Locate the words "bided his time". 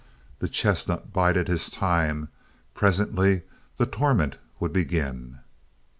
1.13-2.29